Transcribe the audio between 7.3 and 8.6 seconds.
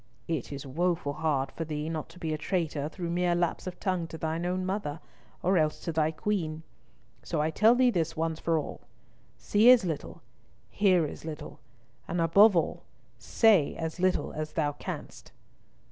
I tell thee this once for